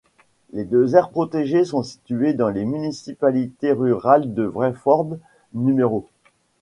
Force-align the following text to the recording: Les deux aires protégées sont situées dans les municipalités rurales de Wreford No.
Les 0.51 0.63
deux 0.65 0.95
aires 0.95 1.11
protégées 1.11 1.63
sont 1.63 1.83
situées 1.83 2.33
dans 2.33 2.49
les 2.49 2.65
municipalités 2.65 3.71
rurales 3.71 4.33
de 4.33 4.45
Wreford 4.47 5.19
No. 5.53 6.09